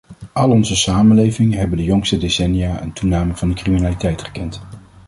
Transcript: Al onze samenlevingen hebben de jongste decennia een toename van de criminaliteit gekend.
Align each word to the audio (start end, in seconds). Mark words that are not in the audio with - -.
Al 0.33 0.49
onze 0.51 0.75
samenlevingen 0.75 1.59
hebben 1.59 1.77
de 1.77 1.83
jongste 1.83 2.17
decennia 2.17 2.81
een 2.81 2.93
toename 2.93 3.35
van 3.35 3.47
de 3.49 3.55
criminaliteit 3.55 4.21
gekend. 4.23 4.61